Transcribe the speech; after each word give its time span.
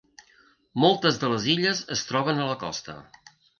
Moltes 0.83 1.19
de 1.25 1.29
les 1.35 1.45
illes 1.53 1.83
es 1.99 2.03
troben 2.13 2.43
a 2.47 2.51
la 2.53 2.59
costa. 2.67 2.99